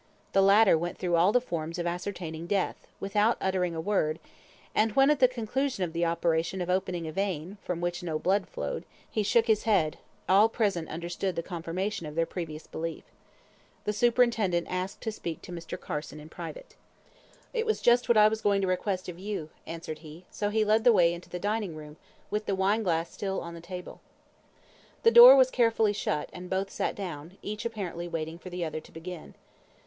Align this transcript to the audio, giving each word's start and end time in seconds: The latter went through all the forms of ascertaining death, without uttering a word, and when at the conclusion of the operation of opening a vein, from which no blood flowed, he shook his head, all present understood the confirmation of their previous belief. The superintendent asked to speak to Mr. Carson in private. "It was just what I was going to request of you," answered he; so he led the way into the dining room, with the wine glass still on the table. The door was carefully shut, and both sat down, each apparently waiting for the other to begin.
The 0.33 0.41
latter 0.41 0.79
went 0.79 0.97
through 0.97 1.15
all 1.15 1.31
the 1.31 1.39
forms 1.39 1.77
of 1.77 1.85
ascertaining 1.85 2.47
death, 2.47 2.87
without 2.99 3.37
uttering 3.39 3.75
a 3.75 3.79
word, 3.79 4.17
and 4.73 4.93
when 4.95 5.11
at 5.11 5.19
the 5.19 5.27
conclusion 5.27 5.83
of 5.83 5.93
the 5.93 6.05
operation 6.05 6.59
of 6.59 6.71
opening 6.71 7.07
a 7.07 7.11
vein, 7.11 7.59
from 7.61 7.81
which 7.81 8.01
no 8.01 8.17
blood 8.17 8.47
flowed, 8.49 8.83
he 9.11 9.21
shook 9.21 9.45
his 9.45 9.65
head, 9.65 9.99
all 10.27 10.49
present 10.49 10.89
understood 10.89 11.35
the 11.35 11.43
confirmation 11.43 12.07
of 12.07 12.15
their 12.15 12.25
previous 12.25 12.65
belief. 12.65 13.03
The 13.83 13.93
superintendent 13.93 14.65
asked 14.71 15.01
to 15.01 15.11
speak 15.11 15.43
to 15.43 15.51
Mr. 15.51 15.79
Carson 15.79 16.19
in 16.19 16.29
private. 16.29 16.73
"It 17.53 17.67
was 17.67 17.79
just 17.79 18.09
what 18.09 18.17
I 18.17 18.27
was 18.27 18.41
going 18.41 18.61
to 18.61 18.67
request 18.67 19.07
of 19.07 19.19
you," 19.19 19.51
answered 19.67 19.99
he; 19.99 20.25
so 20.31 20.49
he 20.49 20.65
led 20.65 20.83
the 20.83 20.91
way 20.91 21.13
into 21.13 21.29
the 21.29 21.37
dining 21.37 21.75
room, 21.75 21.97
with 22.31 22.47
the 22.47 22.55
wine 22.55 22.81
glass 22.81 23.11
still 23.11 23.39
on 23.39 23.53
the 23.53 23.61
table. 23.61 24.01
The 25.03 25.11
door 25.11 25.35
was 25.35 25.51
carefully 25.51 25.93
shut, 25.93 26.27
and 26.33 26.49
both 26.49 26.71
sat 26.71 26.95
down, 26.95 27.37
each 27.43 27.65
apparently 27.65 28.07
waiting 28.07 28.39
for 28.39 28.49
the 28.49 28.65
other 28.65 28.79
to 28.79 28.91
begin. 28.91 29.35